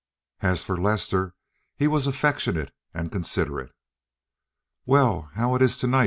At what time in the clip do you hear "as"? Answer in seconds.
0.39-0.63